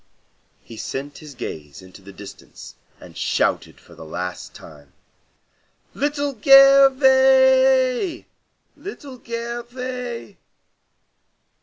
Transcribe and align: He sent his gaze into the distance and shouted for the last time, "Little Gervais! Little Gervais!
He 0.63 0.77
sent 0.77 1.19
his 1.19 1.35
gaze 1.35 1.79
into 1.79 2.01
the 2.01 2.11
distance 2.11 2.73
and 2.99 3.15
shouted 3.15 3.79
for 3.79 3.93
the 3.93 4.03
last 4.03 4.55
time, 4.55 4.93
"Little 5.93 6.35
Gervais! 6.43 8.25
Little 8.75 9.23
Gervais! 9.23 10.37